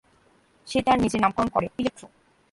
সে 0.67 0.79
তার 0.81 0.97
নিজের 1.01 1.21
নামকরণ 1.21 1.49
করে 1.49 1.67
'ইলেক্ট্রো'। 1.71 2.09